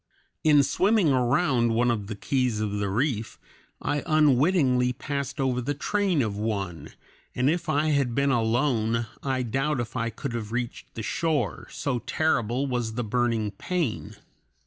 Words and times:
In 0.43 0.63
swimming 0.63 1.09
around 1.13 1.75
one 1.75 1.91
of 1.91 2.07
the 2.07 2.15
keys 2.15 2.59
of 2.59 2.79
the 2.79 2.89
reef 2.89 3.37
I 3.79 4.01
unwittingly 4.07 4.93
passed 4.93 5.39
over 5.39 5.61
the 5.61 5.75
train 5.75 6.23
of 6.23 6.35
one, 6.35 6.93
and 7.35 7.47
if 7.51 7.69
I 7.69 7.89
had 7.89 8.15
been 8.15 8.31
alone, 8.31 9.05
I 9.21 9.43
doubt 9.43 9.79
if 9.79 9.95
I 9.95 10.09
could 10.09 10.33
have 10.33 10.51
reached 10.51 10.95
the 10.95 11.03
shore, 11.03 11.67
so 11.69 11.99
terrible 11.99 12.65
was 12.65 12.93
the 12.95 13.03
burning 13.03 13.51
pain. 13.51 14.15